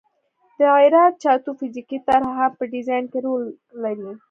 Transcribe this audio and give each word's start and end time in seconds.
د 0.57 0.59
عراده 0.75 1.17
جاتو 1.23 1.51
فزیکي 1.59 1.99
طرح 2.07 2.29
هم 2.39 2.51
په 2.59 2.63
ډیزاین 2.73 3.05
کې 3.11 3.19
رول 3.25 3.43
لري 3.83 4.11